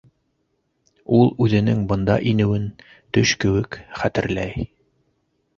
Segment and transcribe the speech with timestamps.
[1.17, 2.65] Ул үҙенең бында инеүен
[3.19, 4.69] төш кеүек хәтерләй.